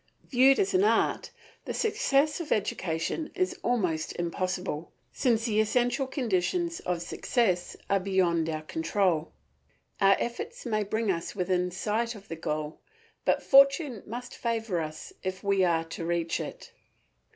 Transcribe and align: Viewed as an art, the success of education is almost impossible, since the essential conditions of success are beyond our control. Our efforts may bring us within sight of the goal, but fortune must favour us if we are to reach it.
Viewed 0.27 0.57
as 0.57 0.73
an 0.73 0.83
art, 0.83 1.29
the 1.65 1.75
success 1.75 2.39
of 2.39 2.51
education 2.51 3.29
is 3.35 3.59
almost 3.61 4.15
impossible, 4.15 4.91
since 5.13 5.45
the 5.45 5.59
essential 5.59 6.07
conditions 6.07 6.79
of 6.79 7.03
success 7.03 7.77
are 7.87 7.99
beyond 7.99 8.49
our 8.49 8.63
control. 8.63 9.31
Our 9.99 10.15
efforts 10.17 10.65
may 10.65 10.83
bring 10.85 11.11
us 11.11 11.35
within 11.35 11.69
sight 11.69 12.15
of 12.15 12.29
the 12.29 12.35
goal, 12.35 12.81
but 13.25 13.43
fortune 13.43 14.01
must 14.07 14.35
favour 14.35 14.81
us 14.81 15.13
if 15.21 15.43
we 15.43 15.63
are 15.63 15.83
to 15.89 16.03
reach 16.03 16.39
it. 16.39 16.71